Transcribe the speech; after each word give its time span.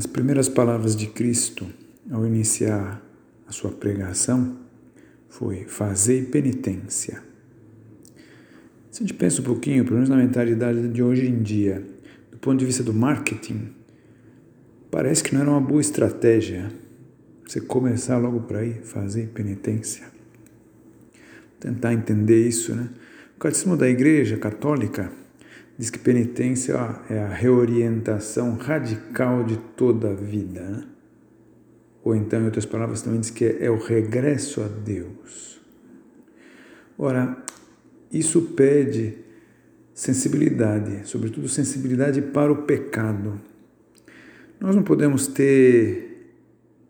As 0.00 0.06
primeiras 0.06 0.48
palavras 0.48 0.96
de 0.96 1.08
Cristo 1.08 1.66
ao 2.10 2.26
iniciar 2.26 3.02
a 3.46 3.52
sua 3.52 3.70
pregação 3.70 4.56
foi 5.28 5.66
fazei 5.66 6.22
penitência. 6.22 7.22
Se 8.90 9.02
a 9.02 9.06
gente 9.06 9.12
pensa 9.12 9.42
um 9.42 9.44
pouquinho, 9.44 9.84
pelo 9.84 9.96
menos 9.96 10.08
na 10.08 10.16
mentalidade 10.16 10.88
de 10.88 11.02
hoje 11.02 11.26
em 11.26 11.42
dia, 11.42 11.84
do 12.30 12.38
ponto 12.38 12.58
de 12.58 12.64
vista 12.64 12.82
do 12.82 12.94
marketing, 12.94 13.74
parece 14.90 15.22
que 15.22 15.34
não 15.34 15.42
era 15.42 15.50
uma 15.50 15.60
boa 15.60 15.82
estratégia 15.82 16.72
você 17.46 17.60
começar 17.60 18.16
logo 18.16 18.40
por 18.40 18.56
aí, 18.56 18.80
fazer 18.82 19.28
penitência. 19.34 20.06
Tentar 21.60 21.92
entender 21.92 22.48
isso, 22.48 22.74
né? 22.74 22.88
O 23.36 23.38
Catecismo 23.38 23.76
da 23.76 23.86
Igreja 23.86 24.38
Católica 24.38 25.12
diz 25.80 25.88
que 25.88 25.98
penitência 25.98 26.74
é 27.08 27.20
a 27.20 27.28
reorientação 27.28 28.54
radical 28.56 29.42
de 29.42 29.56
toda 29.56 30.10
a 30.10 30.14
vida. 30.14 30.60
Né? 30.60 30.84
Ou 32.04 32.14
então, 32.14 32.42
em 32.42 32.44
outras 32.44 32.66
palavras, 32.66 33.00
também 33.00 33.18
diz 33.18 33.30
que 33.30 33.56
é 33.58 33.70
o 33.70 33.78
regresso 33.78 34.60
a 34.60 34.68
Deus. 34.68 35.58
Ora, 36.98 37.42
isso 38.12 38.42
pede 38.42 39.16
sensibilidade, 39.94 41.08
sobretudo 41.08 41.48
sensibilidade 41.48 42.20
para 42.20 42.52
o 42.52 42.64
pecado. 42.64 43.40
Nós 44.60 44.76
não 44.76 44.82
podemos 44.82 45.28
ter 45.28 46.34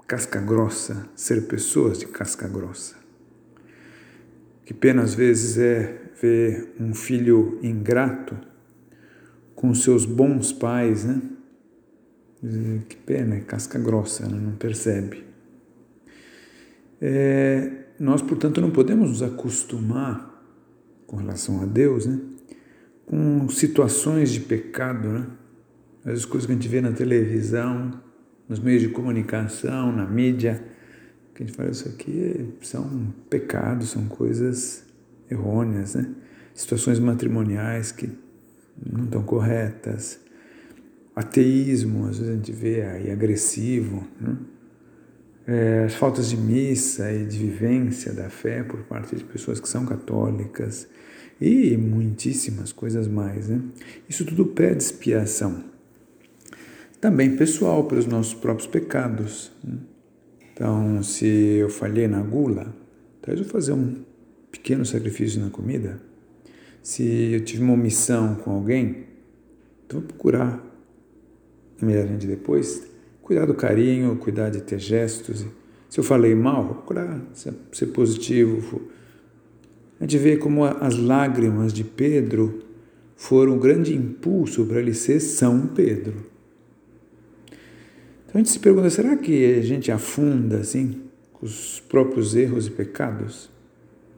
casca 0.09 0.41
grossa, 0.41 1.09
ser 1.15 1.43
pessoas 1.43 1.97
de 1.97 2.07
casca 2.07 2.49
grossa. 2.49 2.97
Que 4.65 4.75
pena 4.75 5.03
às 5.03 5.15
vezes 5.15 5.59
é 5.59 6.11
ver 6.21 6.75
um 6.81 6.93
filho 6.93 7.57
ingrato 7.63 8.50
com 9.61 9.75
seus 9.75 10.07
bons 10.07 10.55
pais, 10.55 11.05
né? 11.05 11.21
Que 12.89 12.97
pena, 12.97 13.35
é 13.35 13.41
casca 13.41 13.79
grossa, 13.79 14.27
né? 14.27 14.41
não 14.41 14.53
percebe. 14.53 15.23
É, 16.99 17.71
nós, 17.99 18.23
portanto, 18.23 18.59
não 18.63 18.71
podemos 18.71 19.11
nos 19.11 19.23
acostumar 19.23 20.43
com 21.07 21.17
relação 21.17 21.61
a 21.61 21.67
Deus, 21.67 22.07
né? 22.07 22.19
Com 23.05 23.51
situações 23.51 24.33
de 24.33 24.41
pecado, 24.41 25.09
né? 25.09 25.27
As 26.07 26.25
coisas 26.25 26.47
que 26.47 26.53
a 26.53 26.55
gente 26.55 26.67
vê 26.69 26.81
na 26.81 26.93
televisão, 26.93 28.01
nos 28.49 28.59
meios 28.59 28.81
de 28.81 28.89
comunicação, 28.89 29.93
na 29.93 30.07
mídia, 30.07 30.65
que 31.35 31.43
a 31.43 31.47
gente 31.47 31.55
fala, 31.55 31.71
isso 31.71 31.87
aqui 31.87 32.55
são 32.63 33.13
pecados, 33.29 33.91
são 33.91 34.07
coisas 34.07 34.87
errôneas, 35.31 35.97
né? 35.97 36.15
Situações 36.55 36.99
matrimoniais 36.99 37.93
que 37.93 38.09
não 38.85 39.07
tão 39.07 39.23
corretas. 39.23 40.21
Ateísmo, 41.15 42.07
às 42.07 42.19
vezes 42.19 42.33
a 42.33 42.37
gente 42.37 42.53
vê 42.53 42.83
aí 42.83 43.11
agressivo. 43.11 44.07
Né? 44.21 44.37
É, 45.47 45.85
as 45.85 45.95
faltas 45.95 46.31
de 46.31 46.37
missa 46.37 47.13
e 47.13 47.27
de 47.27 47.39
vivência 47.39 48.13
da 48.13 48.31
fé 48.31 48.63
por 48.63 48.83
parte 48.85 49.17
de 49.17 49.25
pessoas 49.25 49.59
que 49.59 49.69
são 49.69 49.85
católicas 49.85 50.89
e 51.41 51.77
muitíssimas 51.77 52.73
coisas 52.73 53.09
mais. 53.09 53.49
Né? 53.49 53.61
Isso 54.09 54.25
tudo 54.25 54.47
pede 54.47 54.83
expiação. 54.83 55.65
Também 57.01 57.37
pessoal, 57.37 57.85
pelos 57.85 58.07
nossos 58.07 58.35
próprios 58.35 58.67
pecados. 58.67 59.51
Né? 59.65 59.79
Então, 60.53 61.03
se 61.03 61.27
eu 61.27 61.71
falhei 61.71 62.07
na 62.07 62.21
gula, 62.21 62.75
talvez 63.23 63.45
eu 63.45 63.51
fazer 63.51 63.73
um 63.73 64.05
pequeno 64.53 64.85
sacrifício 64.85 65.41
na 65.41 65.49
comida 65.49 66.01
se 66.83 67.33
eu 67.33 67.45
tive 67.45 67.63
uma 67.63 67.75
omissão 67.75 68.35
com 68.37 68.53
alguém, 68.53 69.05
então 69.87 70.01
vou 70.01 70.09
procurar 70.09 70.65
imediatamente 71.81 72.27
depois 72.27 72.91
cuidar 73.23 73.47
do 73.47 73.55
carinho, 73.55 74.17
cuidar 74.17 74.51
de 74.51 74.61
ter 74.61 74.79
gestos. 74.79 75.47
Se 75.89 76.01
eu 76.01 76.05
falei 76.05 76.35
mal, 76.35 76.65
vou 76.65 76.75
procurar 76.75 77.21
ser 77.33 77.87
positivo. 77.87 78.83
A 80.01 80.05
gente 80.05 80.19
vê 80.19 80.37
como 80.37 80.65
as 80.65 80.97
lágrimas 80.97 81.73
de 81.73 81.85
Pedro 81.85 82.61
foram 83.15 83.53
um 83.53 83.59
grande 83.59 83.95
impulso 83.95 84.65
para 84.67 84.81
ele 84.81 84.95
ser 84.95 85.21
São 85.21 85.69
Pedro. 85.69 86.27
Então 88.25 88.35
a 88.35 88.39
gente 88.39 88.51
se 88.51 88.59
pergunta: 88.59 88.91
será 88.91 89.17
que 89.17 89.55
a 89.55 89.63
gente 89.63 89.93
afunda 89.93 90.59
assim 90.59 91.03
com 91.33 91.47
os 91.47 91.81
próprios 91.89 92.35
erros 92.35 92.67
e 92.67 92.71
pecados? 92.71 93.51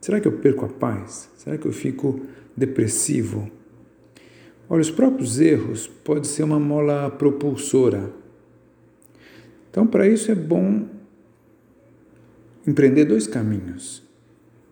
Será 0.03 0.21
que 0.21 0.27
eu 0.27 0.33
perco 0.33 0.65
a 0.65 0.69
paz? 0.69 1.31
Será 1.37 1.57
que 1.57 1.65
eu 1.65 1.73
fico 1.73 2.21
depressivo? 2.57 3.49
Olha, 4.69 4.81
os 4.81 4.91
próprios 4.91 5.41
erros 5.41 5.87
podem 5.87 6.25
ser 6.25 6.43
uma 6.43 6.59
mola 6.59 7.09
propulsora. 7.09 8.11
Então, 9.71 9.87
para 9.87 10.09
isso 10.09 10.33
é 10.33 10.35
bom 10.35 10.89
empreender 12.67 13.05
dois 13.05 13.29
caminhos. 13.29 14.03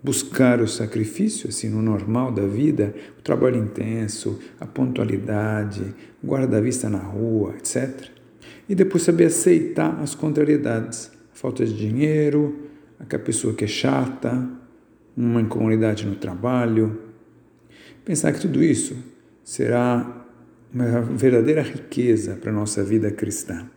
Buscar 0.03 0.61
o 0.61 0.67
sacrifício, 0.67 1.49
assim, 1.49 1.69
no 1.69 1.81
normal 1.81 2.33
da 2.33 2.47
vida, 2.47 2.93
o 3.17 3.23
trabalho 3.23 3.63
intenso, 3.63 4.41
a 4.59 4.67
pontualidade, 4.67 5.95
guarda-vista 6.25 6.91
na 6.91 6.99
rua, 6.99 7.55
etc. 7.57 8.09
E 8.69 8.75
depois 8.75 9.05
saber 9.05 9.27
aceitar 9.27 9.97
as 10.01 10.13
contrariedades, 10.13 11.13
a 11.33 11.37
falta 11.37 11.65
de 11.65 11.77
dinheiro, 11.77 12.69
a 12.99 13.19
pessoa 13.19 13.55
que 13.55 13.65
é 13.65 13.69
chata, 13.69 14.59
uma 15.16 15.41
incomodidade 15.41 16.06
no 16.06 16.16
trabalho, 16.16 17.10
Pensar 18.04 18.32
que 18.32 18.41
tudo 18.41 18.62
isso 18.62 18.97
será 19.44 20.26
uma 20.72 21.00
verdadeira 21.03 21.62
riqueza 21.62 22.34
para 22.34 22.50
a 22.50 22.53
nossa 22.54 22.82
vida 22.82 23.10
cristã. 23.10 23.69